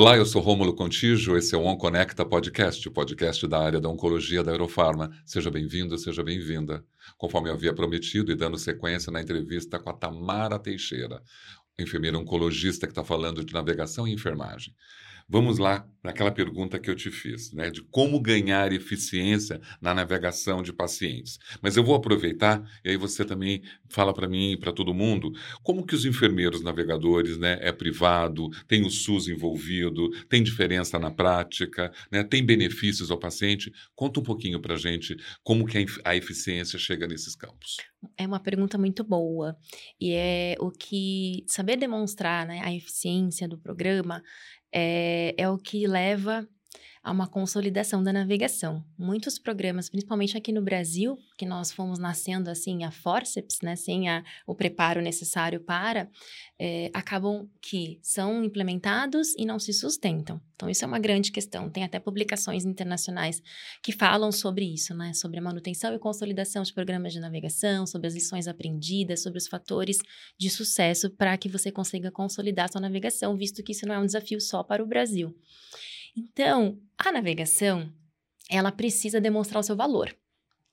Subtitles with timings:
[0.00, 3.90] Olá, eu sou Rômulo Contígio, esse é o OnConecta Podcast, o podcast da área da
[3.90, 5.10] oncologia da Eurofarma.
[5.26, 6.82] Seja bem-vindo, seja bem-vinda.
[7.18, 11.22] Conforme eu havia prometido e dando sequência na entrevista com a Tamara Teixeira,
[11.78, 14.74] enfermeira oncologista que está falando de navegação e enfermagem.
[15.32, 20.60] Vamos lá naquela pergunta que eu te fiz, né, de como ganhar eficiência na navegação
[20.60, 21.38] de pacientes.
[21.62, 25.30] Mas eu vou aproveitar e aí você também fala para mim e para todo mundo
[25.62, 31.12] como que os enfermeiros navegadores, né, é privado, tem o SUS envolvido, tem diferença na
[31.12, 33.70] prática, né, tem benefícios ao paciente.
[33.94, 37.76] Conta um pouquinho para gente como que a eficiência chega nesses campos.
[38.16, 39.54] É uma pergunta muito boa
[40.00, 44.22] e é o que saber demonstrar, né, a eficiência do programa
[44.72, 46.48] é, é o que leva
[47.02, 48.84] a uma consolidação da navegação.
[48.98, 54.08] Muitos programas, principalmente aqui no Brasil, que nós fomos nascendo assim a forceps, né, sem
[54.08, 56.10] a, o preparo necessário para,
[56.58, 60.40] é, acabam que são implementados e não se sustentam.
[60.54, 61.70] Então, isso é uma grande questão.
[61.70, 63.42] Tem até publicações internacionais
[63.82, 68.08] que falam sobre isso, né, sobre a manutenção e consolidação de programas de navegação, sobre
[68.08, 69.96] as lições aprendidas, sobre os fatores
[70.38, 74.06] de sucesso para que você consiga consolidar sua navegação, visto que isso não é um
[74.06, 75.34] desafio só para o Brasil.
[76.16, 77.92] Então, a navegação,
[78.50, 80.14] ela precisa demonstrar o seu valor,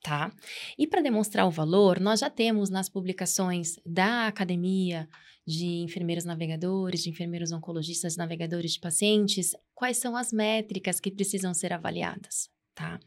[0.01, 0.31] tá?
[0.77, 5.07] E para demonstrar o valor, nós já temos nas publicações da academia
[5.45, 11.53] de enfermeiros navegadores, de enfermeiros oncologistas, navegadores de pacientes, quais são as métricas que precisam
[11.53, 12.99] ser avaliadas, tá?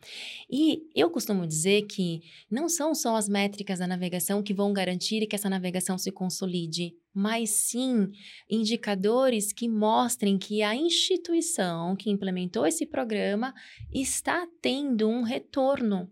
[0.51, 5.25] E eu costumo dizer que não são só as métricas da navegação que vão garantir
[5.29, 8.11] que essa navegação se consolide, mas sim
[8.51, 13.55] indicadores que mostrem que a instituição que implementou esse programa
[13.93, 16.11] está tendo um retorno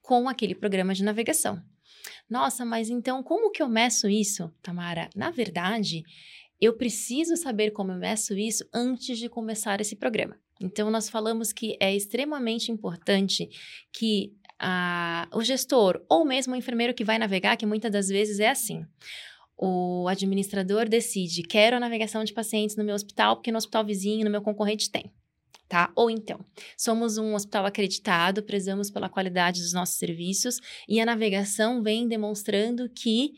[0.00, 1.62] com aquele programa de navegação.
[2.30, 5.10] Nossa, mas então como que eu meço isso, Tamara?
[5.14, 6.02] Na verdade,
[6.58, 10.38] eu preciso saber como eu meço isso antes de começar esse programa.
[10.60, 13.48] Então, nós falamos que é extremamente importante
[13.92, 18.38] que a, o gestor ou mesmo o enfermeiro que vai navegar, que muitas das vezes
[18.38, 18.84] é assim.
[19.56, 24.24] O administrador decide, quero a navegação de pacientes no meu hospital, porque no hospital vizinho,
[24.24, 25.10] no meu concorrente tem.
[25.68, 25.92] Tá?
[25.94, 26.44] Ou então,
[26.76, 32.88] somos um hospital acreditado, prezamos pela qualidade dos nossos serviços e a navegação vem demonstrando
[32.90, 33.32] que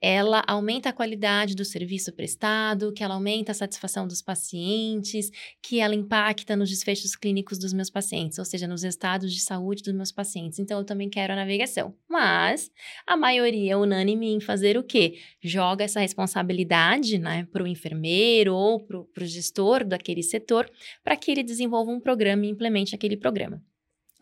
[0.00, 5.30] ela aumenta a qualidade do serviço prestado, que ela aumenta a satisfação dos pacientes,
[5.62, 9.82] que ela impacta nos desfechos clínicos dos meus pacientes, ou seja, nos estados de saúde
[9.82, 10.58] dos meus pacientes.
[10.58, 11.94] Então, eu também quero a navegação.
[12.08, 12.70] Mas
[13.06, 15.18] a maioria é unânime em fazer o quê?
[15.40, 20.70] Joga essa responsabilidade né, para o enfermeiro ou para o gestor daquele setor
[21.02, 23.62] para que ele desenvolva um programa e implemente aquele programa.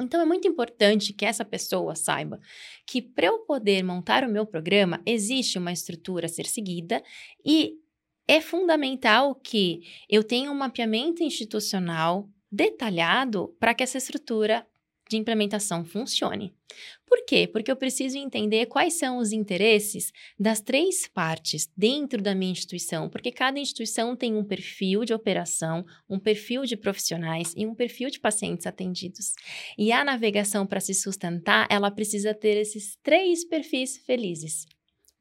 [0.01, 2.41] Então é muito importante que essa pessoa saiba
[2.87, 7.03] que para eu poder montar o meu programa, existe uma estrutura a ser seguida
[7.45, 7.75] e
[8.27, 14.67] é fundamental que eu tenha um mapeamento institucional detalhado para que essa estrutura
[15.15, 16.53] de implementação funcione.
[17.07, 17.47] Por quê?
[17.47, 23.09] Porque eu preciso entender quais são os interesses das três partes dentro da minha instituição,
[23.09, 28.11] porque cada instituição tem um perfil de operação, um perfil de profissionais e um perfil
[28.11, 29.35] de pacientes atendidos.
[29.79, 34.67] E a navegação, para se sustentar, ela precisa ter esses três perfis felizes,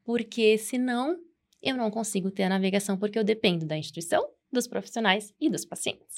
[0.04, 1.16] porque senão
[1.62, 5.64] eu não consigo ter a navegação, porque eu dependo da instituição, dos profissionais e dos
[5.64, 6.16] pacientes.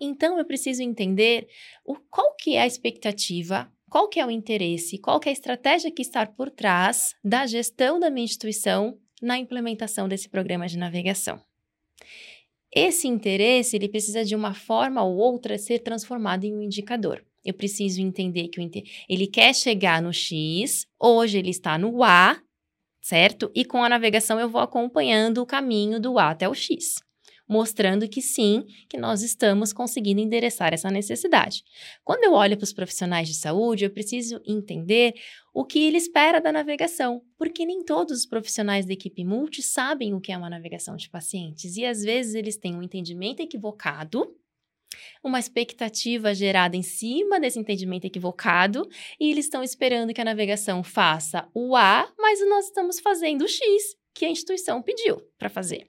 [0.00, 1.48] Então, eu preciso entender
[1.84, 5.32] o, qual que é a expectativa, qual que é o interesse, qual que é a
[5.32, 10.78] estratégia que está por trás da gestão da minha instituição na implementação desse programa de
[10.78, 11.40] navegação.
[12.70, 17.24] Esse interesse, ele precisa de uma forma ou outra ser transformado em um indicador.
[17.44, 22.38] Eu preciso entender que ele quer chegar no X, hoje ele está no A,
[23.00, 23.50] certo?
[23.54, 26.96] E com a navegação eu vou acompanhando o caminho do A até o X
[27.48, 31.62] mostrando que sim, que nós estamos conseguindo endereçar essa necessidade.
[32.04, 35.14] Quando eu olho para os profissionais de saúde, eu preciso entender
[35.54, 40.14] o que ele espera da navegação, porque nem todos os profissionais da equipe multi sabem
[40.14, 44.28] o que é uma navegação de pacientes e às vezes eles têm um entendimento equivocado
[45.22, 48.88] uma expectativa gerada em cima desse entendimento equivocado
[49.20, 53.48] e eles estão esperando que a navegação faça o A, mas nós estamos fazendo o
[53.48, 55.88] X que a instituição pediu para fazer.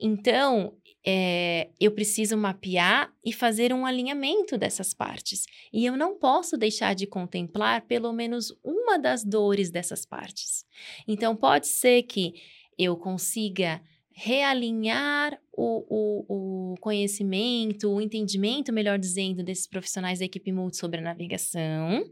[0.00, 0.76] Então,
[1.06, 5.44] é, eu preciso mapear e fazer um alinhamento dessas partes.
[5.72, 10.64] E eu não posso deixar de contemplar pelo menos uma das dores dessas partes.
[11.06, 12.34] Então, pode ser que
[12.78, 13.82] eu consiga
[14.16, 21.00] realinhar o, o, o, conhecimento, o entendimento, melhor dizendo, desses profissionais da equipe multi sobre
[21.00, 22.04] a navegação,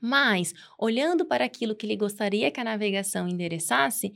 [0.00, 4.12] mas olhando para aquilo que ele gostaria que a navegação endereçasse,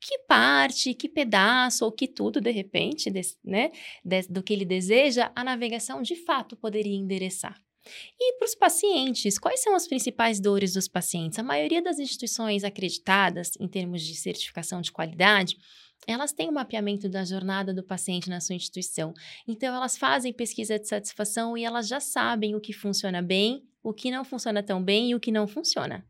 [0.00, 3.10] que parte, que pedaço ou que tudo, de repente,
[3.44, 3.70] né,
[4.28, 7.60] do que ele deseja, a navegação de fato poderia endereçar.
[8.20, 11.38] E para os pacientes, quais são as principais dores dos pacientes?
[11.38, 15.56] A maioria das instituições acreditadas em termos de certificação de qualidade,
[16.06, 19.14] elas têm um mapeamento da jornada do paciente na sua instituição.
[19.46, 23.92] Então, elas fazem pesquisa de satisfação e elas já sabem o que funciona bem, o
[23.92, 26.06] que não funciona tão bem e o que não funciona.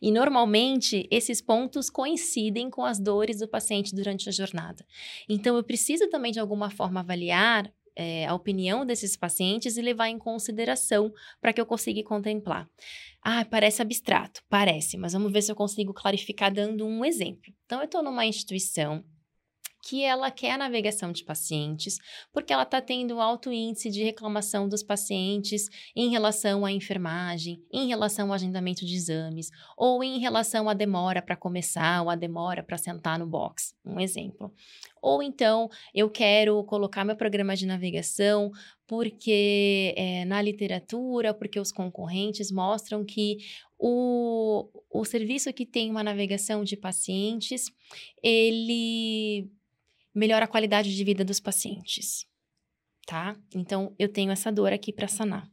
[0.00, 4.84] E normalmente esses pontos coincidem com as dores do paciente durante a jornada.
[5.28, 10.08] Então, eu preciso também de alguma forma avaliar é, a opinião desses pacientes e levar
[10.08, 12.68] em consideração para que eu consiga contemplar.
[13.22, 17.52] Ah, parece abstrato, parece, mas vamos ver se eu consigo clarificar dando um exemplo.
[17.66, 19.04] Então, eu estou numa instituição
[19.82, 21.98] que ela quer navegação de pacientes,
[22.32, 27.88] porque ela está tendo alto índice de reclamação dos pacientes em relação à enfermagem, em
[27.88, 32.62] relação ao agendamento de exames, ou em relação à demora para começar, ou à demora
[32.62, 34.52] para sentar no box, um exemplo.
[35.02, 38.50] Ou então, eu quero colocar meu programa de navegação
[38.86, 43.38] porque é, na literatura, porque os concorrentes mostram que
[43.78, 47.66] o, o serviço que tem uma navegação de pacientes,
[48.22, 49.48] ele
[50.14, 52.26] melhora a qualidade de vida dos pacientes,
[53.06, 53.36] tá?
[53.54, 55.44] Então, eu tenho essa dor aqui para sanar.
[55.44, 55.50] O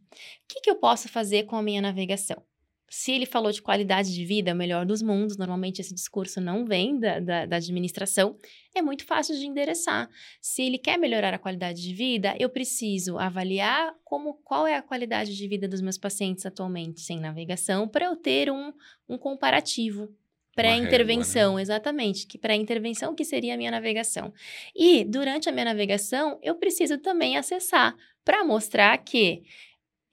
[0.47, 2.41] que, que eu posso fazer com a minha navegação?
[2.89, 6.97] Se ele falou de qualidade de vida, melhor dos mundos, normalmente esse discurso não vem
[6.97, 8.37] da, da, da, administração,
[8.73, 10.09] é muito fácil de endereçar.
[10.39, 14.81] Se ele quer melhorar a qualidade de vida, eu preciso avaliar como qual é a
[14.81, 18.71] qualidade de vida dos meus pacientes atualmente sem navegação, para eu ter um,
[19.09, 20.09] um comparativo
[20.57, 21.61] Pré-intervenção, né?
[21.61, 22.25] exatamente.
[22.25, 24.33] Que pré-intervenção que seria a minha navegação.
[24.75, 27.95] E durante a minha navegação, eu preciso também acessar
[28.25, 29.43] para mostrar que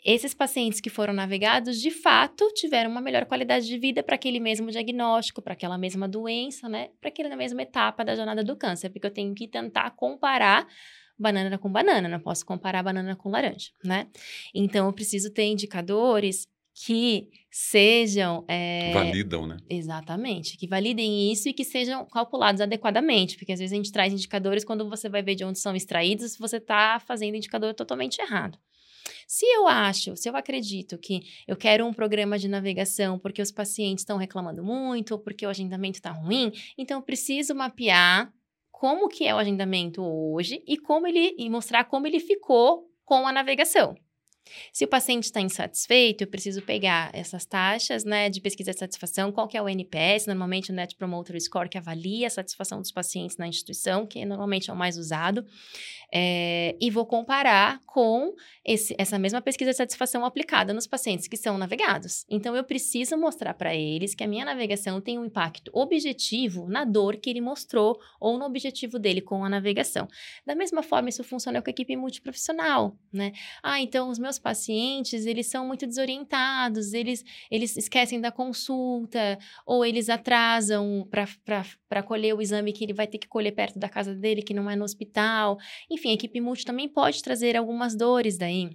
[0.04, 4.38] esses pacientes que foram navegados, de fato, tiveram uma melhor qualidade de vida para aquele
[4.38, 6.90] mesmo diagnóstico, para aquela mesma doença, né?
[7.00, 10.68] Para aquela mesma etapa da jornada do câncer, porque eu tenho que tentar comparar
[11.18, 14.06] banana com banana, não posso comparar banana com laranja, né?
[14.54, 18.44] Então, eu preciso ter indicadores que sejam.
[18.48, 18.92] É...
[18.92, 19.56] Validam, né?
[19.70, 24.12] Exatamente, que validem isso e que sejam calculados adequadamente, porque às vezes a gente traz
[24.12, 28.58] indicadores quando você vai ver de onde são extraídos, você está fazendo indicador totalmente errado.
[29.26, 33.52] Se eu acho, se eu acredito que eu quero um programa de navegação porque os
[33.52, 38.32] pacientes estão reclamando muito ou porque o agendamento está ruim, então eu preciso mapear
[38.70, 43.26] como que é o agendamento hoje e como ele e mostrar como ele ficou com
[43.26, 43.94] a navegação.
[44.72, 49.32] Se o paciente está insatisfeito, eu preciso pegar essas taxas né, de pesquisa de satisfação,
[49.32, 52.92] qual que é o NPS, normalmente o Net Promoter Score, que avalia a satisfação dos
[52.92, 55.44] pacientes na instituição, que normalmente é o mais usado,
[56.12, 61.36] é, e vou comparar com esse, essa mesma pesquisa de satisfação aplicada nos pacientes que
[61.36, 62.24] são navegados.
[62.28, 66.84] Então, eu preciso mostrar para eles que a minha navegação tem um impacto objetivo na
[66.84, 70.06] dor que ele mostrou ou no objetivo dele com a navegação.
[70.46, 73.32] Da mesma forma, isso funciona com a equipe multiprofissional, né?
[73.62, 79.38] Ah, então os meus meus pacientes, eles são muito desorientados, eles, eles esquecem da consulta,
[79.66, 83.88] ou eles atrasam para colher o exame que ele vai ter que colher perto da
[83.88, 85.58] casa dele, que não é no hospital.
[85.90, 88.70] Enfim, a equipe multi também pode trazer algumas dores daí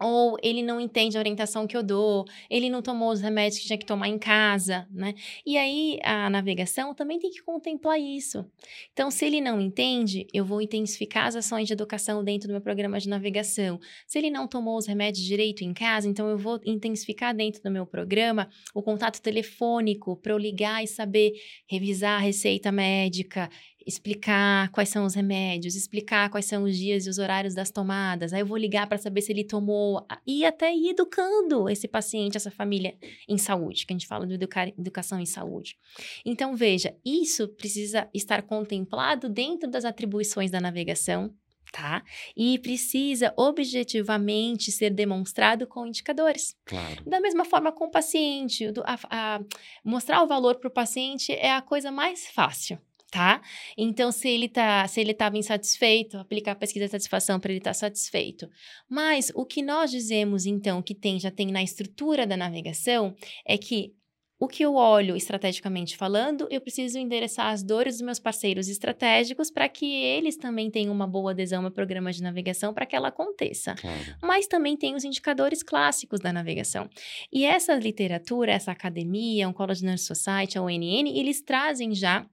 [0.00, 3.66] ou ele não entende a orientação que eu dou, ele não tomou os remédios que
[3.66, 5.14] tinha que tomar em casa, né?
[5.44, 8.44] E aí a navegação também tem que contemplar isso.
[8.92, 12.60] Então, se ele não entende, eu vou intensificar as ações de educação dentro do meu
[12.60, 13.80] programa de navegação.
[14.06, 17.70] Se ele não tomou os remédios direito em casa, então eu vou intensificar dentro do
[17.70, 21.32] meu programa o contato telefônico para eu ligar e saber
[21.66, 23.48] revisar a receita médica,
[23.86, 28.32] explicar quais são os remédios, explicar quais são os dias e os horários das tomadas.
[28.32, 32.36] Aí eu vou ligar para saber se ele tomou e até ir educando esse paciente,
[32.36, 32.96] essa família
[33.28, 35.78] em saúde, que a gente fala de educar, educação em saúde.
[36.24, 41.32] Então veja, isso precisa estar contemplado dentro das atribuições da navegação,
[41.72, 42.02] tá?
[42.36, 46.56] E precisa objetivamente ser demonstrado com indicadores.
[46.64, 47.04] Claro.
[47.08, 49.40] Da mesma forma com o paciente, a, a,
[49.84, 53.40] mostrar o valor para o paciente é a coisa mais fácil tá?
[53.76, 57.60] Então, se ele tá, se ele estava insatisfeito, aplicar a pesquisa de satisfação para ele
[57.60, 58.48] estar tá satisfeito.
[58.88, 63.14] Mas o que nós dizemos, então, que tem, já tem na estrutura da navegação,
[63.46, 63.94] é que
[64.38, 69.50] o que eu olho estrategicamente falando, eu preciso endereçar as dores dos meus parceiros estratégicos
[69.50, 73.08] para que eles também tenham uma boa adesão ao programa de navegação para que ela
[73.08, 73.74] aconteça.
[73.74, 74.16] Claro.
[74.22, 76.86] Mas também tem os indicadores clássicos da navegação.
[77.32, 82.26] E essa literatura, essa academia, o College Nurse Society, a ONN, eles trazem já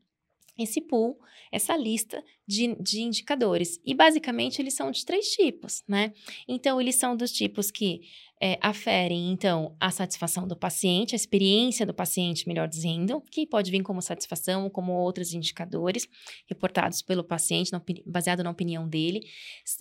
[0.58, 1.18] esse pool,
[1.52, 3.80] essa lista de, de indicadores.
[3.86, 6.14] E basicamente eles são de três tipos, né?
[6.48, 8.02] Então, eles são dos tipos que
[8.42, 13.72] é, aferem, então, a satisfação do paciente, a experiência do paciente, melhor dizendo, que pode
[13.72, 16.10] vir como satisfação, como outros indicadores
[16.46, 19.22] reportados pelo paciente, na baseado na opinião dele.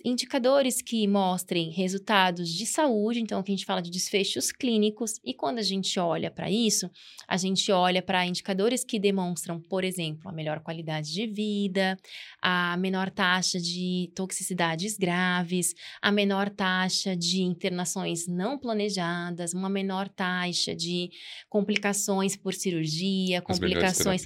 [0.05, 5.33] Indicadores que mostrem resultados de saúde, então, aqui a gente fala de desfechos clínicos, e
[5.33, 6.89] quando a gente olha para isso,
[7.27, 11.97] a gente olha para indicadores que demonstram, por exemplo, a melhor qualidade de vida,
[12.41, 19.69] a menor taxa de toxicidades graves, a menor taxa de internações não não planejadas, uma
[19.69, 21.09] menor taxa de
[21.49, 24.23] complicações por cirurgia, complicações.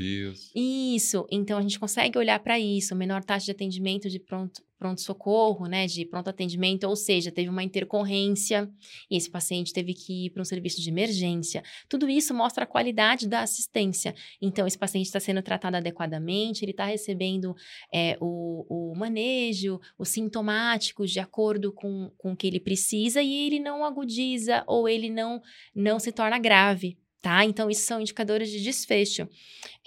[0.56, 1.26] Isso.
[1.32, 5.88] Então a gente consegue olhar para isso, menor taxa de atendimento de pronto pronto-socorro, né,
[5.88, 8.70] de pronto atendimento, ou seja, teve uma intercorrência
[9.10, 11.64] e esse paciente teve que ir para um serviço de emergência.
[11.90, 14.14] Tudo isso mostra a qualidade da assistência.
[14.42, 17.56] Então, esse paciente está sendo tratado adequadamente, ele está recebendo
[17.94, 23.48] é, o, o, manejo, os sintomáticos de acordo com, com o que ele precisa e
[23.48, 25.42] ele não agudiza ou ele não,
[25.76, 26.98] não se torna grave.
[27.22, 27.44] Tá?
[27.44, 29.28] Então, isso são indicadores de desfecho.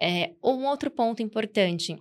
[0.00, 1.96] É, um outro ponto importante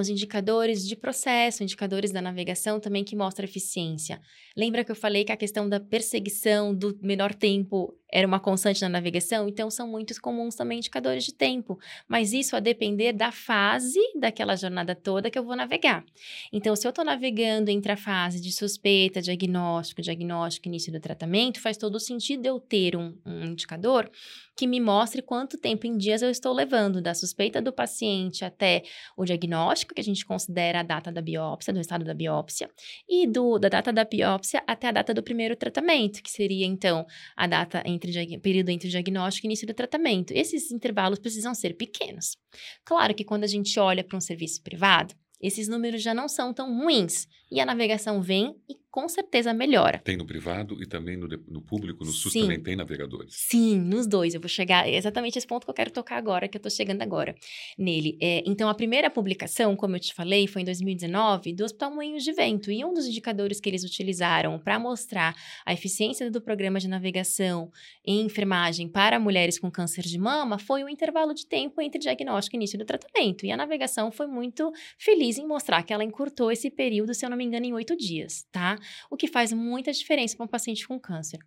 [0.00, 4.20] os indicadores de processo, indicadores da navegação também que mostram eficiência.
[4.56, 8.82] Lembra que eu falei que a questão da perseguição do menor tempo era uma constante
[8.82, 9.48] na navegação?
[9.48, 14.56] Então, são muitos comuns também indicadores de tempo, mas isso a depender da fase daquela
[14.56, 16.04] jornada toda que eu vou navegar.
[16.52, 21.60] Então, se eu estou navegando entre a fase de suspeita, diagnóstico, diagnóstico, início do tratamento,
[21.60, 24.10] faz todo sentido eu ter um, um indicador
[24.56, 28.82] que me mostre quanto tempo em dias eu estou levando, da suspeita do paciente até
[29.14, 32.70] o diagnóstico, que a gente considera a data da biópsia, do estado da biópsia,
[33.06, 37.06] e do, da data da biópsia até a data do primeiro tratamento, que seria então
[37.36, 40.32] a data entre período entre diagnóstico e início do tratamento.
[40.32, 42.36] Esses intervalos precisam ser pequenos.
[42.84, 46.52] Claro que quando a gente olha para um serviço privado, esses números já não são
[46.52, 49.98] tão ruins e a navegação vem e com certeza melhora.
[49.98, 52.40] Tem no privado e também no, no público, no SUS Sim.
[52.40, 53.34] também tem navegadores.
[53.36, 54.32] Sim, nos dois.
[54.32, 56.70] Eu vou chegar, é exatamente esse ponto que eu quero tocar agora, que eu estou
[56.70, 57.34] chegando agora
[57.76, 58.16] nele.
[58.22, 62.24] É, então, a primeira publicação, como eu te falei, foi em 2019, do Hospital Moinhos
[62.24, 62.70] de Vento.
[62.70, 65.36] E um dos indicadores que eles utilizaram para mostrar
[65.66, 67.70] a eficiência do programa de navegação
[68.02, 72.56] em enfermagem para mulheres com câncer de mama foi o intervalo de tempo entre diagnóstico
[72.56, 73.44] e início do tratamento.
[73.44, 77.28] E a navegação foi muito feliz em mostrar que ela encurtou esse período, se eu
[77.28, 78.78] não me engano, em oito dias, tá?
[79.10, 81.38] O que faz muita diferença para um paciente com câncer.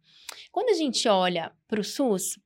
[0.52, 2.38] Quando a gente olha para o SUS,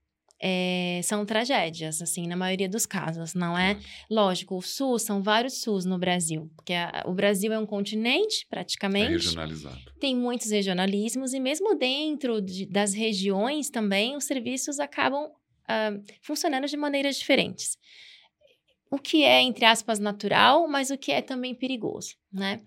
[0.46, 3.80] é, são tragédias, assim, na maioria dos casos, não é?
[4.12, 8.46] Lógico, o SUS, são vários SUS no Brasil, porque a, o Brasil é um continente,
[8.50, 9.08] praticamente.
[9.08, 9.80] É regionalizado.
[10.02, 16.68] Tem muitos regionalismos, e mesmo dentro de, das regiões também, os serviços acabam uh, funcionando
[16.68, 17.78] de maneiras diferentes.
[18.94, 22.62] O que é, entre aspas, natural, mas o que é também perigoso, né?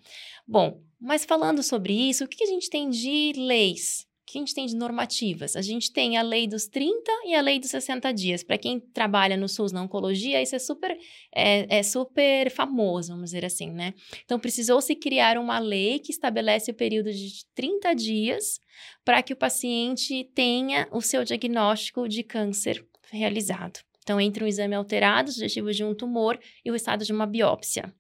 [0.44, 4.08] Bom, mas falando sobre isso, o que a gente tem de leis?
[4.22, 5.54] O que a gente tem de normativas?
[5.54, 8.42] A gente tem a lei dos 30 e a lei dos 60 dias.
[8.42, 10.98] Para quem trabalha no SUS na oncologia, isso é super,
[11.32, 13.94] é, é super famoso, vamos dizer assim, né?
[14.24, 18.58] Então, precisou-se criar uma lei que estabelece o período de 30 dias
[19.04, 23.85] para que o paciente tenha o seu diagnóstico de câncer realizado.
[24.06, 27.92] Então, entre um exame alterado, sugestivo de um tumor, e o estado de uma biópsia.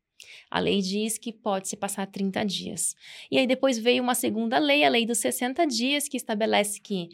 [0.48, 2.94] A lei diz que pode se passar 30 dias.
[3.28, 7.08] E aí depois veio uma segunda lei, a lei dos 60 dias, que estabelece que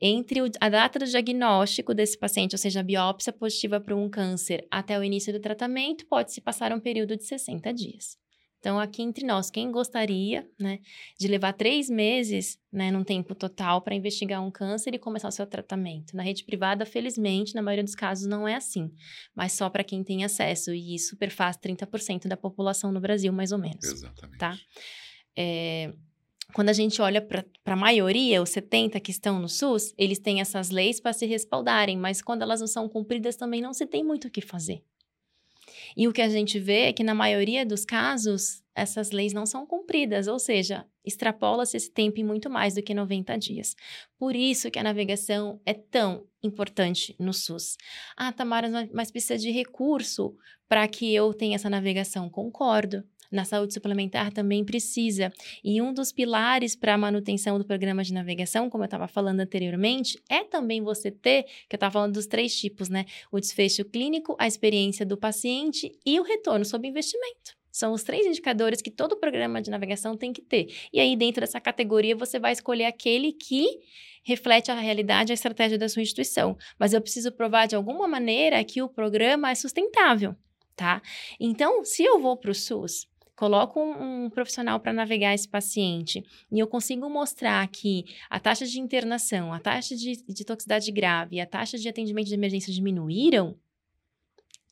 [0.00, 4.66] entre a data do diagnóstico desse paciente, ou seja, a biópsia positiva para um câncer,
[4.70, 8.16] até o início do tratamento, pode se passar um período de 60 dias.
[8.58, 10.80] Então, aqui entre nós, quem gostaria, né,
[11.18, 15.32] de levar três meses, né, num tempo total para investigar um câncer e começar o
[15.32, 16.16] seu tratamento?
[16.16, 18.90] Na rede privada, felizmente, na maioria dos casos não é assim,
[19.34, 23.52] mas só para quem tem acesso, e isso perfaz 30% da população no Brasil, mais
[23.52, 23.84] ou menos.
[23.84, 24.38] Exatamente.
[24.38, 24.58] Tá?
[25.36, 25.92] É,
[26.52, 30.40] quando a gente olha para a maioria, os 70 que estão no SUS, eles têm
[30.40, 34.02] essas leis para se respaldarem, mas quando elas não são cumpridas, também não se tem
[34.02, 34.82] muito o que fazer.
[35.96, 39.44] E o que a gente vê é que, na maioria dos casos, essas leis não
[39.44, 43.74] são cumpridas, ou seja, extrapola-se esse tempo em muito mais do que 90 dias.
[44.18, 47.76] Por isso que a navegação é tão importante no SUS.
[48.16, 50.36] Ah, Tamara, mas precisa de recurso
[50.68, 52.28] para que eu tenha essa navegação.
[52.28, 53.02] Concordo.
[53.30, 55.30] Na saúde suplementar também precisa.
[55.62, 59.40] E um dos pilares para a manutenção do programa de navegação, como eu estava falando
[59.40, 63.04] anteriormente, é também você ter, que eu estava falando dos três tipos, né?
[63.30, 67.58] O desfecho clínico, a experiência do paciente e o retorno sobre investimento.
[67.70, 70.74] São os três indicadores que todo programa de navegação tem que ter.
[70.92, 73.66] E aí, dentro dessa categoria, você vai escolher aquele que
[74.24, 76.56] reflete a realidade a estratégia da sua instituição.
[76.78, 80.34] Mas eu preciso provar de alguma maneira que o programa é sustentável,
[80.74, 81.00] tá?
[81.38, 83.06] Então, se eu vou para o SUS
[83.38, 88.66] coloco um, um profissional para navegar esse paciente e eu consigo mostrar que a taxa
[88.66, 92.72] de internação, a taxa de, de toxicidade grave e a taxa de atendimento de emergência
[92.72, 93.56] diminuíram,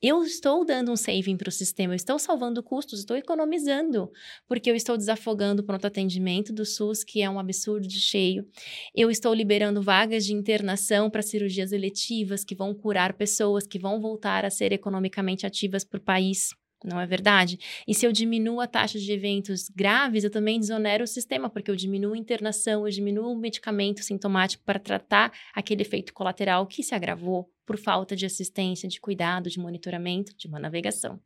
[0.03, 4.11] eu estou dando um saving para o sistema, eu estou salvando custos, estou economizando,
[4.49, 8.45] porque eu estou desafogando o pronto atendimento do SUS, que é um absurdo de cheio.
[8.93, 14.01] Eu estou liberando vagas de internação para cirurgias eletivas que vão curar pessoas, que vão
[14.01, 16.51] voltar a ser economicamente ativas para o país.
[16.85, 17.59] Não é verdade?
[17.87, 21.71] E se eu diminuo a taxa de eventos graves, eu também desonero o sistema, porque
[21.71, 26.83] eu diminuo a internação, eu diminuo o medicamento sintomático para tratar aquele efeito colateral que
[26.83, 31.21] se agravou por falta de assistência, de cuidado, de monitoramento, de uma navegação.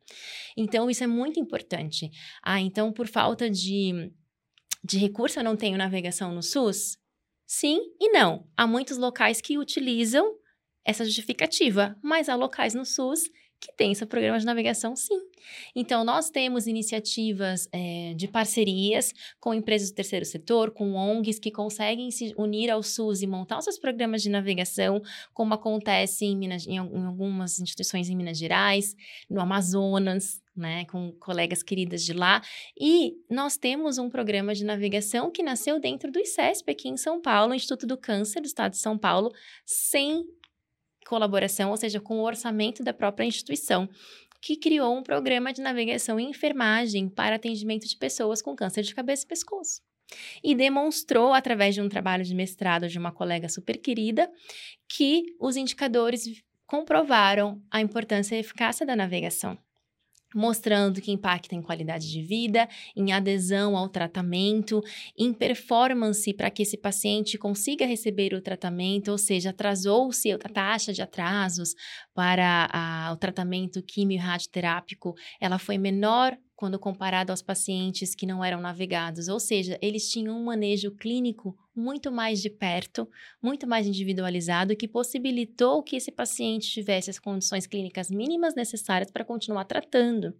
[0.57, 2.09] Então, isso é muito importante.
[2.41, 4.11] Ah, então, por falta de,
[4.83, 6.97] de recurso, eu não tenho navegação no SUS?
[7.45, 8.47] Sim e não.
[8.55, 10.35] Há muitos locais que utilizam
[10.83, 13.29] essa justificativa, mas há locais no SUS
[13.61, 15.21] que tem seu programa de navegação, sim.
[15.75, 21.51] Então, nós temos iniciativas é, de parcerias com empresas do terceiro setor, com ONGs que
[21.51, 24.99] conseguem se unir ao SUS e montar os seus programas de navegação,
[25.31, 28.95] como acontece em, Minas, em, algumas instituições em Minas Gerais,
[29.29, 32.41] no Amazonas, né, com colegas queridas de lá.
[32.79, 37.21] E nós temos um programa de navegação que nasceu dentro do ICESP aqui em São
[37.21, 39.31] Paulo, Instituto do Câncer do Estado de São Paulo,
[39.65, 40.25] sem
[41.11, 43.89] colaboração, ou seja, com o orçamento da própria instituição,
[44.41, 48.95] que criou um programa de navegação e enfermagem para atendimento de pessoas com câncer de
[48.95, 49.81] cabeça e pescoço.
[50.41, 54.31] E demonstrou, através de um trabalho de mestrado de uma colega super querida,
[54.87, 59.57] que os indicadores comprovaram a importância e eficácia da navegação
[60.33, 64.81] mostrando que impacta em qualidade de vida, em adesão ao tratamento,
[65.17, 70.93] em performance para que esse paciente consiga receber o tratamento, ou seja, atrasou-se a taxa
[70.93, 71.75] de atrasos
[72.13, 78.45] para a, o tratamento quimio radioterápico, ela foi menor quando comparado aos pacientes que não
[78.45, 83.09] eram navegados, ou seja, eles tinham um manejo clínico muito mais de perto,
[83.41, 89.25] muito mais individualizado, que possibilitou que esse paciente tivesse as condições clínicas mínimas necessárias para
[89.25, 90.35] continuar tratando.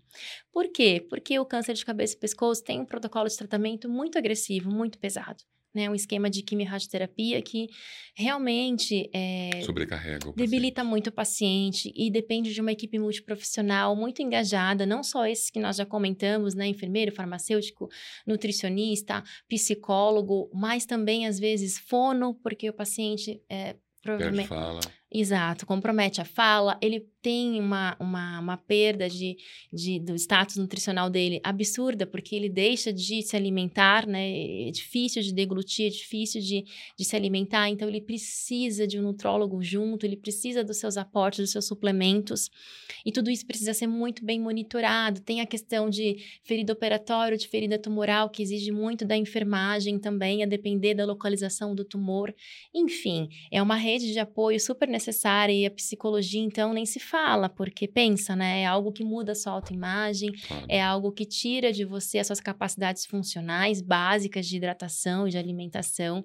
[0.53, 1.03] Por quê?
[1.09, 4.99] Porque o câncer de cabeça e pescoço tem um protocolo de tratamento muito agressivo, muito
[4.99, 5.89] pesado né?
[5.89, 7.67] Um esquema de quimio-radioterapia que
[8.15, 10.89] realmente é, sobrecarrega o debilita paciente.
[10.89, 15.59] muito o paciente e depende de uma equipe multiprofissional muito engajada, não só esses que
[15.59, 16.67] nós já comentamos, né?
[16.67, 17.89] Enfermeiro, farmacêutico,
[18.25, 24.79] nutricionista, psicólogo, mas também às vezes fono, porque o paciente é, provavelmente fala.
[25.13, 29.35] Exato, compromete a fala, ele tem uma, uma, uma perda de,
[29.71, 34.67] de, do status nutricional dele absurda, porque ele deixa de se alimentar, né?
[34.67, 36.63] É difícil de deglutir, é difícil de,
[36.97, 41.41] de se alimentar, então ele precisa de um nutrólogo junto, ele precisa dos seus aportes,
[41.41, 42.49] dos seus suplementos,
[43.05, 45.21] e tudo isso precisa ser muito bem monitorado.
[45.21, 50.41] Tem a questão de ferida operatória, de ferida tumoral, que exige muito da enfermagem também,
[50.41, 52.33] a depender da localização do tumor.
[52.73, 55.00] Enfim, é uma rede de apoio super necessária,
[55.49, 58.61] e a psicologia, então, nem se fala, porque pensa, né?
[58.61, 60.65] É algo que muda a sua autoimagem, claro.
[60.67, 65.37] é algo que tira de você as suas capacidades funcionais básicas de hidratação e de
[65.37, 66.23] alimentação.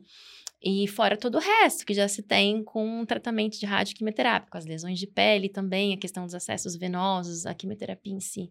[0.63, 4.67] E fora todo o resto que já se tem com um tratamento de radioquimioterápico, as
[4.67, 8.51] lesões de pele também, a questão dos acessos venosos, a quimioterapia em si.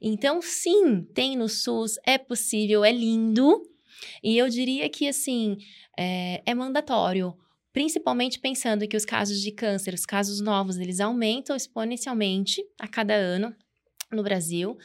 [0.00, 3.62] Então, sim, tem no SUS, é possível, é lindo.
[4.22, 5.56] E eu diria que, assim,
[5.98, 7.34] é, é mandatório
[7.72, 13.14] principalmente pensando que os casos de câncer, os casos novos, eles aumentam exponencialmente a cada
[13.14, 13.54] ano
[14.10, 14.76] no Brasil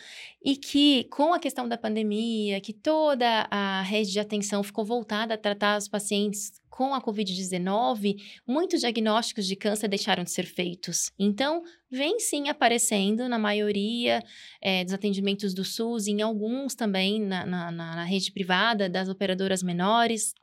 [0.44, 5.34] e que com a questão da pandemia, que toda a rede de atenção ficou voltada
[5.34, 8.16] a tratar os pacientes com a COVID-19,
[8.48, 11.12] muitos diagnósticos de câncer deixaram de ser feitos.
[11.20, 14.24] Então, vem sim aparecendo na maioria
[14.60, 19.62] é, dos atendimentos do SUS, em alguns também na, na, na rede privada das operadoras
[19.62, 20.34] menores,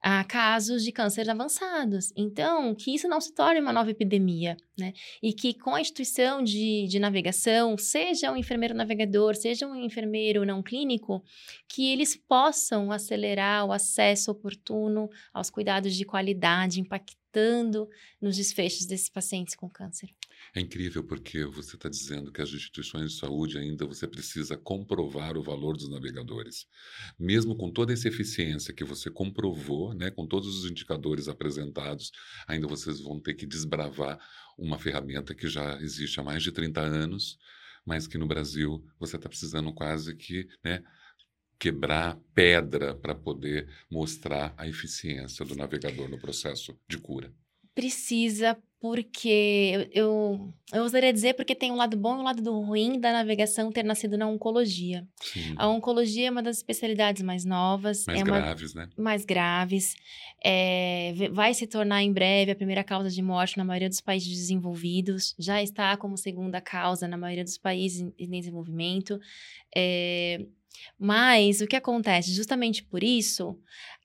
[0.00, 2.12] a casos de cânceres avançados.
[2.16, 4.94] Então, que isso não se torne uma nova epidemia, né?
[5.22, 10.46] E que com a instituição de, de navegação, seja um enfermeiro navegador, seja um enfermeiro
[10.46, 11.22] não clínico,
[11.68, 16.80] que eles possam acelerar o acesso oportuno aos cuidados de qualidade,
[17.36, 17.88] impactando
[18.20, 20.08] nos desfechos desses pacientes com câncer.
[20.54, 25.36] É incrível porque você está dizendo que as instituições de saúde ainda você precisa comprovar
[25.36, 26.66] o valor dos navegadores.
[27.18, 32.10] Mesmo com toda essa eficiência que você comprovou, né, com todos os indicadores apresentados,
[32.46, 34.18] ainda vocês vão ter que desbravar
[34.56, 37.38] uma ferramenta que já existe há mais de 30 anos,
[37.84, 40.82] mas que no Brasil você está precisando quase que né,
[41.58, 47.32] quebrar pedra para poder mostrar a eficiência do navegador no processo de cura.
[47.74, 53.00] Precisa, porque eu, eu, ousaria dizer porque tem um lado bom e um lado ruim
[53.00, 55.06] da navegação ter nascido na oncologia.
[55.20, 55.54] Sim.
[55.56, 58.04] A oncologia é uma das especialidades mais novas.
[58.06, 58.90] Mais é graves, uma, né?
[58.96, 59.94] Mais graves.
[60.44, 64.28] É, vai se tornar em breve a primeira causa de morte na maioria dos países
[64.28, 65.34] desenvolvidos.
[65.38, 69.18] Já está como segunda causa na maioria dos países em desenvolvimento.
[69.74, 70.46] É,
[70.98, 72.32] mas o que acontece?
[72.32, 73.58] Justamente por isso,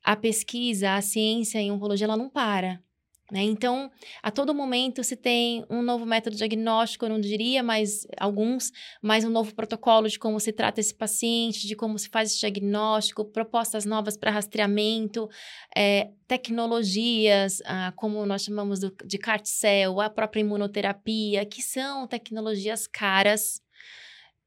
[0.03, 2.81] a pesquisa, a ciência em oncologia, ela não para.
[3.31, 3.43] Né?
[3.43, 3.89] Então,
[4.21, 9.23] a todo momento se tem um novo método diagnóstico, eu não diria, mas alguns, mas
[9.23, 13.23] um novo protocolo de como se trata esse paciente, de como se faz esse diagnóstico,
[13.23, 15.29] propostas novas para rastreamento,
[15.73, 22.85] é, tecnologias, ah, como nós chamamos do, de CART-cell, a própria imunoterapia, que são tecnologias
[22.85, 23.61] caras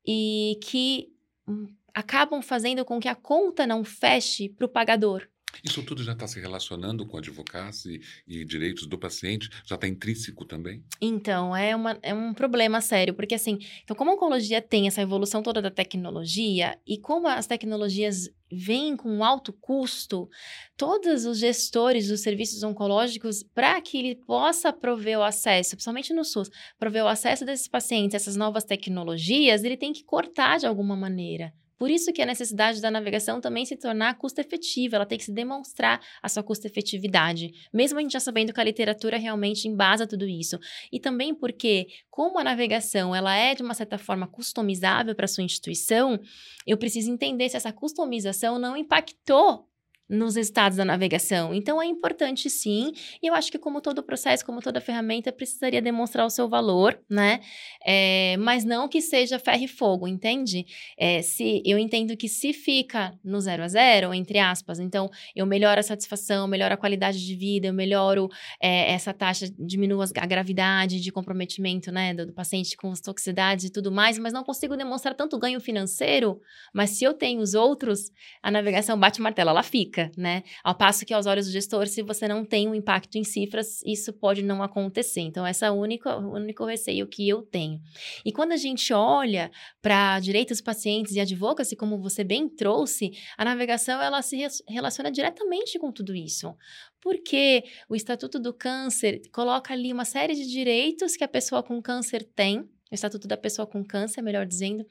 [0.06, 1.08] e que
[1.48, 5.28] hum, acabam fazendo com que a conta não feche para o pagador.
[5.62, 9.48] Isso tudo já está se relacionando com advocacia e, e, direitos do paciente?
[9.64, 10.82] Já está intrínseco também?
[11.00, 15.02] Então, é, uma, é um problema sério, porque assim, então como a oncologia tem essa
[15.02, 20.28] evolução toda da tecnologia, e como as tecnologias vêm com alto custo,
[20.76, 26.24] todos os gestores dos serviços oncológicos, para que ele possa prover o acesso, principalmente no
[26.24, 30.66] SUS, prover o acesso desses pacientes a essas novas tecnologias, ele tem que cortar de
[30.66, 31.52] alguma maneira.
[31.78, 35.32] Por isso que a necessidade da navegação também se tornar custo-efetiva, ela tem que se
[35.32, 40.26] demonstrar a sua custo-efetividade, mesmo a gente já sabendo que a literatura realmente embasa tudo
[40.26, 40.58] isso.
[40.92, 45.44] E também porque, como a navegação ela é de uma certa forma customizável para sua
[45.44, 46.18] instituição,
[46.66, 49.68] eu preciso entender se essa customização não impactou
[50.08, 51.54] nos resultados da navegação.
[51.54, 55.80] Então é importante sim, e eu acho que como todo processo, como toda ferramenta, precisaria
[55.80, 57.40] demonstrar o seu valor, né?
[57.84, 60.66] É, mas não que seja ferro e fogo, entende?
[60.98, 65.46] É, se eu entendo que se fica no zero a zero, entre aspas, então eu
[65.46, 68.28] melhoro a satisfação, melhoro a qualidade de vida, eu melhoro
[68.60, 73.64] é, essa taxa, diminuo a gravidade de comprometimento, né, do, do paciente com as toxicidades
[73.64, 76.40] e tudo mais, mas não consigo demonstrar tanto ganho financeiro,
[76.74, 78.10] mas se eu tenho os outros,
[78.42, 80.42] a navegação bate martelo, ela fica né?
[80.62, 83.82] Ao passo que aos olhos do gestor, se você não tem um impacto em cifras,
[83.84, 85.20] isso pode não acontecer.
[85.20, 87.80] Então, essa é o único, o único receio que eu tenho.
[88.24, 93.44] E quando a gente olha para direitos pacientes e advocacy, como você bem trouxe, a
[93.44, 96.54] navegação ela se relaciona diretamente com tudo isso.
[97.00, 101.80] Porque o Estatuto do Câncer coloca ali uma série de direitos que a pessoa com
[101.82, 104.86] câncer tem, o Estatuto da Pessoa com Câncer, melhor dizendo,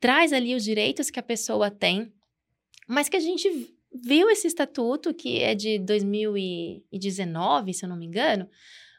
[0.00, 2.12] traz ali os direitos que a pessoa tem,
[2.88, 8.06] mas que a gente viu esse estatuto, que é de 2019, se eu não me
[8.06, 8.48] engano,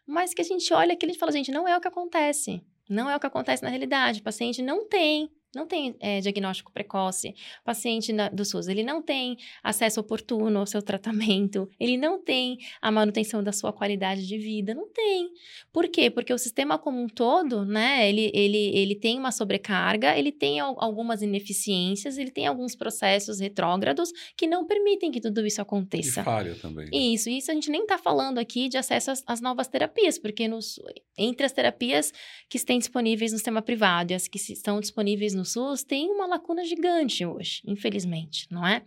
[0.05, 2.61] mas que a gente olha aquilo e fala, gente, não é o que acontece.
[2.89, 4.19] Não é o que acontece na realidade.
[4.19, 7.29] O paciente não tem não tem é, diagnóstico precoce.
[7.61, 12.21] O paciente na, do SUS, ele não tem acesso oportuno ao seu tratamento, ele não
[12.21, 15.29] tem a manutenção da sua qualidade de vida, não tem.
[15.71, 16.09] Por quê?
[16.09, 20.59] Porque o sistema como um todo, né, ele, ele, ele tem uma sobrecarga, ele tem
[20.59, 26.21] algumas ineficiências, ele tem alguns processos retrógrados que não permitem que tudo isso aconteça.
[26.21, 26.85] E falha também.
[26.85, 26.91] Né?
[26.93, 30.47] Isso, isso a gente nem está falando aqui de acesso às, às novas terapias, porque
[30.47, 30.79] nos,
[31.17, 32.11] entre as terapias
[32.49, 36.09] que estão disponíveis no sistema privado e as que estão disponíveis no no SUS tem
[36.09, 38.83] uma lacuna gigante hoje, infelizmente, não é?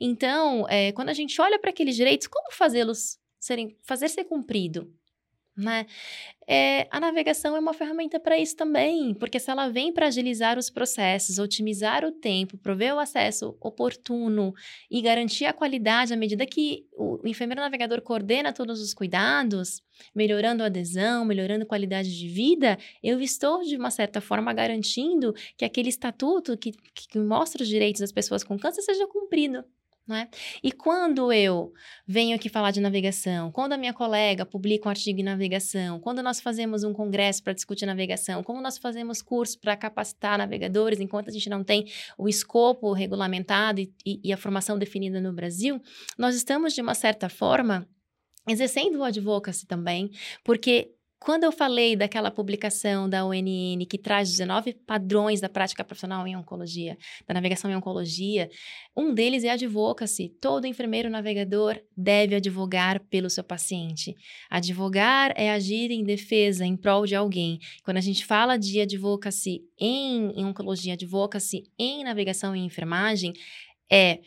[0.00, 4.90] Então, é, quando a gente olha para aqueles direitos, como fazê-los serem, fazer ser cumprido?
[5.58, 5.86] Né?
[6.46, 10.56] É, a navegação é uma ferramenta para isso também, porque se ela vem para agilizar
[10.56, 14.54] os processos, otimizar o tempo, prover o acesso oportuno
[14.88, 19.82] e garantir a qualidade à medida que o enfermeiro navegador coordena todos os cuidados,
[20.14, 25.34] melhorando a adesão, melhorando a qualidade de vida, eu estou, de uma certa forma, garantindo
[25.56, 29.64] que aquele estatuto que, que mostra os direitos das pessoas com câncer seja cumprido.
[30.10, 30.26] É?
[30.62, 31.70] E quando eu
[32.06, 36.22] venho aqui falar de navegação, quando a minha colega publica um artigo em navegação, quando
[36.22, 41.28] nós fazemos um congresso para discutir navegação, como nós fazemos curso para capacitar navegadores, enquanto
[41.28, 41.84] a gente não tem
[42.16, 45.78] o escopo regulamentado e, e, e a formação definida no Brasil,
[46.16, 47.86] nós estamos, de uma certa forma,
[48.48, 50.10] exercendo o advocacy também,
[50.42, 56.26] porque quando eu falei daquela publicação da UNN que traz 19 padrões da prática profissional
[56.26, 58.48] em oncologia, da navegação em oncologia,
[58.96, 60.28] um deles é advocacy.
[60.40, 64.14] Todo enfermeiro navegador deve advogar pelo seu paciente.
[64.48, 67.58] Advogar é agir em defesa, em prol de alguém.
[67.82, 73.32] Quando a gente fala de advocacy em, em oncologia, advocacy em navegação e enfermagem,
[73.90, 74.20] é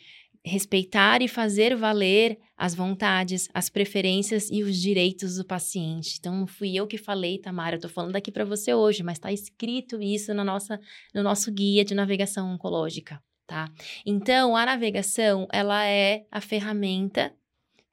[0.44, 6.16] respeitar e fazer valer as vontades, as preferências e os direitos do paciente.
[6.18, 9.18] Então, não fui eu que falei, Tamara, eu estou falando aqui para você hoje, mas
[9.18, 10.80] está escrito isso na nossa,
[11.14, 13.70] no nosso guia de navegação oncológica, tá?
[14.04, 17.32] Então, a navegação, ela é a ferramenta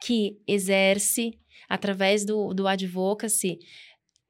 [0.01, 3.59] que exerce através do, do advocacy,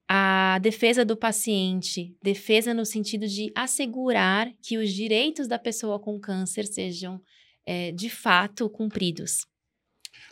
[0.10, 6.20] a defesa do paciente, defesa no sentido de assegurar que os direitos da pessoa com
[6.20, 7.22] câncer sejam
[7.70, 9.46] é, de fato cumpridos,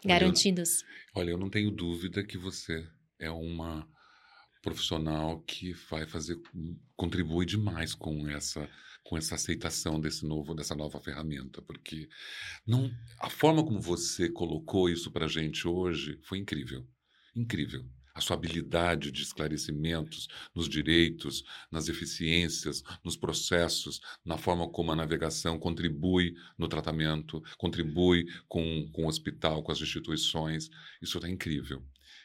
[0.03, 0.83] garantidos.
[1.13, 2.83] Olha, eu não tenho dúvida que você
[3.19, 3.87] é uma
[4.63, 6.35] profissional que vai fazer
[6.95, 8.67] contribui demais com essa
[9.03, 12.09] com essa aceitação desse novo dessa nova ferramenta porque
[12.65, 16.85] não a forma como você colocou isso para gente hoje foi incrível
[17.35, 17.85] incrível
[18.17, 24.95] a sua habilidade de esclarecimentos nos direitos, nas eficiências, nos processos, na forma como a
[24.95, 30.67] navegação contribui no tratamento, contribui com, com o hospital, com as instituições.
[30.99, 31.83] Isso está incrível.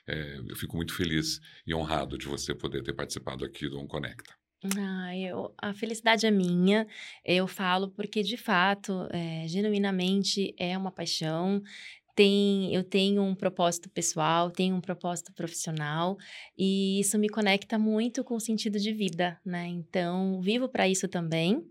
[0.09, 4.35] É, eu fico muito feliz e honrado de você poder ter participado aqui do OnConecta.
[4.79, 6.87] Ah, eu, a felicidade é minha.
[7.25, 11.61] Eu falo porque, de fato, é, genuinamente é uma paixão
[12.15, 16.17] tem, eu tenho um propósito pessoal, tenho um propósito profissional
[16.57, 19.67] e isso me conecta muito com o sentido de vida, né?
[19.67, 21.65] Então, vivo para isso também.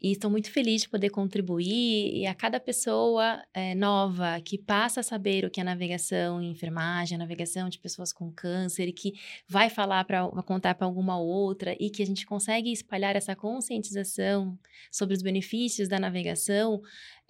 [0.00, 5.00] E estou muito feliz de poder contribuir e a cada pessoa é, nova que passa
[5.00, 9.14] a saber o que é navegação em enfermagem, navegação de pessoas com câncer e que
[9.48, 14.56] vai falar para contar para alguma outra e que a gente consegue espalhar essa conscientização
[14.88, 16.80] sobre os benefícios da navegação,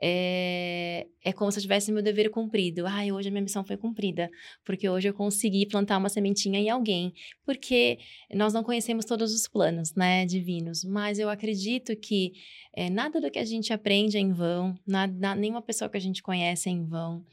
[0.00, 2.86] é, é como se eu tivesse meu dever cumprido.
[2.86, 4.30] Ai, hoje a minha missão foi cumprida,
[4.64, 7.12] porque hoje eu consegui plantar uma sementinha em alguém.
[7.44, 7.98] Porque
[8.32, 12.32] nós não conhecemos todos os planos, né, divinos, mas eu acredito que
[12.72, 16.00] é, nada do que a gente aprende é em vão, nada, nenhuma pessoa que a
[16.00, 17.24] gente conhece é em vão,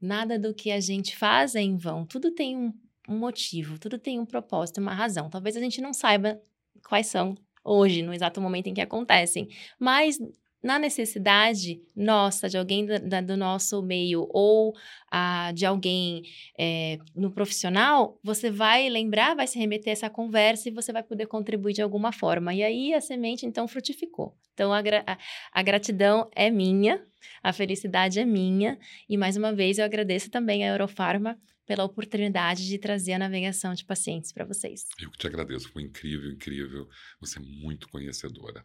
[0.00, 2.06] nada do que a gente faz é em vão.
[2.06, 2.72] Tudo tem um,
[3.08, 5.28] um motivo, tudo tem um propósito, uma razão.
[5.28, 6.40] Talvez a gente não saiba
[6.88, 9.48] quais são hoje, no exato momento em que acontecem.
[9.78, 10.18] Mas
[10.62, 14.74] na necessidade nossa, de alguém da, do nosso meio ou
[15.10, 16.22] ah, de alguém
[16.58, 21.02] é, no profissional, você vai lembrar, vai se remeter a essa conversa e você vai
[21.02, 22.54] poder contribuir de alguma forma.
[22.54, 24.36] E aí a semente então frutificou.
[24.54, 25.18] Então a, a,
[25.52, 27.04] a gratidão é minha,
[27.42, 28.78] a felicidade é minha.
[29.08, 33.72] E mais uma vez eu agradeço também a Eurofarma pela oportunidade de trazer a navegação
[33.74, 34.84] de pacientes para vocês.
[35.00, 36.88] Eu que te agradeço, foi incrível, incrível.
[37.20, 38.64] Você é muito conhecedora.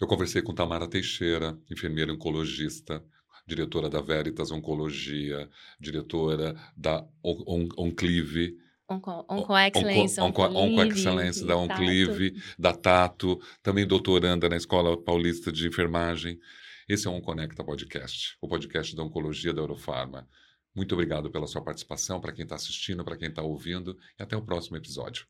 [0.00, 3.04] Eu conversei com Tamara Teixeira, enfermeira oncologista,
[3.44, 8.56] diretora da Veritas Oncologia, diretora da On Onclive.
[8.88, 14.96] Onco, Onco Excellence, Onco, Onco, Onco Excellence da Onclive, da Tato, também doutoranda na Escola
[14.96, 16.38] Paulista de Enfermagem.
[16.88, 20.28] Esse é o OnConecta Podcast, o podcast da Oncologia da Eurofarma.
[20.74, 24.36] Muito obrigado pela sua participação, para quem está assistindo, para quem está ouvindo, e até
[24.36, 25.26] o próximo episódio.